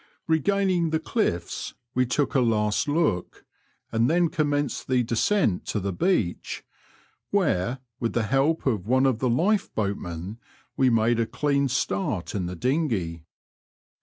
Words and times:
Regaining 0.27 0.89
the 0.89 0.99
cliffs, 0.99 1.75
we 1.93 2.07
took 2.07 2.33
a 2.33 2.41
last 2.41 2.87
look, 2.87 3.45
and 3.91 4.09
then 4.09 4.29
com 4.29 4.47
menced 4.47 4.87
the 4.87 5.03
descent 5.03 5.67
to 5.67 5.79
the 5.79 5.93
beach, 5.93 6.63
where, 7.29 7.77
with 7.99 8.13
the 8.13 8.23
help 8.23 8.65
of 8.65 8.87
one 8.87 9.05
of 9.05 9.19
the 9.19 9.29
lifeboatmen, 9.29 10.37
we 10.75 10.89
made 10.89 11.19
a 11.19 11.27
clean 11.27 11.67
start 11.67 12.33
in 12.33 12.47
the 12.47 12.55
dinghey. 12.55 13.25